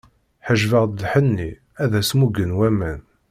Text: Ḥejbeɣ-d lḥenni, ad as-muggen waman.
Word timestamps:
Ḥejbeɣ-d 0.47 0.99
lḥenni, 1.05 1.51
ad 1.83 1.91
as-muggen 1.99 2.51
waman. 2.57 3.01